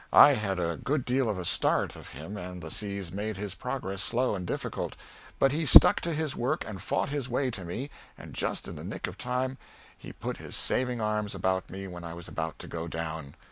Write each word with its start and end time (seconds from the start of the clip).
I 0.13 0.31
had 0.33 0.57
a 0.57 0.77
good 0.83 1.05
deal 1.05 1.29
of 1.29 1.37
a 1.37 1.45
start 1.45 1.95
of 1.95 2.09
him, 2.09 2.35
and 2.35 2.59
the 2.63 2.71
seas 2.71 3.11
made 3.11 3.37
his 3.37 3.53
progress 3.53 4.01
slow 4.01 4.33
and 4.33 4.47
difficult, 4.47 4.95
but 5.37 5.51
he 5.51 5.63
stuck 5.63 6.01
to 6.01 6.11
his 6.15 6.35
work 6.35 6.65
and 6.67 6.81
fought 6.81 7.09
his 7.09 7.29
way 7.29 7.51
to 7.51 7.63
me, 7.63 7.91
and 8.17 8.33
just 8.33 8.67
in 8.67 8.77
the 8.77 8.83
nick 8.83 9.05
of 9.05 9.19
time 9.19 9.59
he 9.95 10.11
put 10.11 10.37
his 10.37 10.55
saving 10.55 10.99
arms 10.99 11.35
about 11.35 11.69
me 11.69 11.85
when 11.87 12.03
I 12.03 12.15
was 12.15 12.27
about 12.27 12.57
to 12.57 12.67
go 12.67 12.87
down. 12.87 13.35